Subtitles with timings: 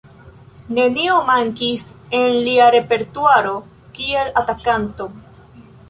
[0.77, 1.85] Nenio mankis
[2.21, 3.55] en lia repertuaro
[3.99, 5.13] kiel atakanto.